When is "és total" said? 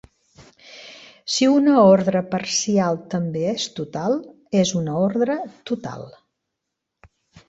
3.51-4.15